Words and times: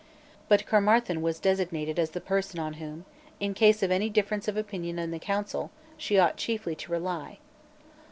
But 0.49 0.65
Caermarthen 0.65 1.21
was 1.21 1.39
designated 1.39 1.99
as 1.99 2.09
the 2.09 2.19
person 2.21 2.59
on 2.59 2.73
whom, 2.81 3.05
in 3.39 3.53
case 3.53 3.83
of 3.83 3.91
any 3.91 4.09
difference 4.09 4.47
of 4.47 4.57
opinion 4.57 4.97
in 4.97 5.11
the 5.11 5.19
council, 5.19 5.69
she 5.95 6.17
ought 6.17 6.37
chiefly 6.37 6.73
to 6.73 6.91
rely. 6.91 7.37